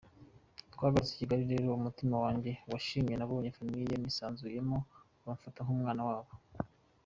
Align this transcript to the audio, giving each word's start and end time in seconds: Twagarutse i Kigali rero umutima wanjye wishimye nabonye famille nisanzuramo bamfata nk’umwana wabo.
Twagarutse 0.73 1.11
i 1.13 1.19
Kigali 1.19 1.43
rero 1.53 1.67
umutima 1.79 2.15
wanjye 2.23 2.51
wishimye 2.69 3.15
nabonye 3.17 3.49
famille 3.57 3.95
nisanzuramo 3.97 4.77
bamfata 5.25 5.59
nk’umwana 5.63 6.03
wabo. 6.09 6.31